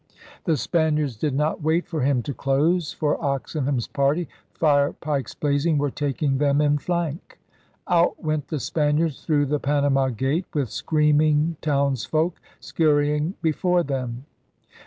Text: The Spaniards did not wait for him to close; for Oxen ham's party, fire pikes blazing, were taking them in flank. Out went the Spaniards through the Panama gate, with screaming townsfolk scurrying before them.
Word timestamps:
The 0.45 0.57
Spaniards 0.57 1.15
did 1.15 1.35
not 1.35 1.61
wait 1.61 1.87
for 1.87 2.01
him 2.01 2.23
to 2.23 2.33
close; 2.33 2.91
for 2.91 3.23
Oxen 3.23 3.65
ham's 3.65 3.85
party, 3.87 4.27
fire 4.51 4.93
pikes 4.93 5.35
blazing, 5.35 5.77
were 5.77 5.91
taking 5.91 6.39
them 6.39 6.59
in 6.59 6.79
flank. 6.79 7.37
Out 7.87 8.19
went 8.19 8.47
the 8.47 8.59
Spaniards 8.59 9.23
through 9.23 9.45
the 9.45 9.59
Panama 9.59 10.09
gate, 10.09 10.45
with 10.55 10.71
screaming 10.71 11.55
townsfolk 11.61 12.41
scurrying 12.59 13.35
before 13.43 13.83
them. 13.83 14.25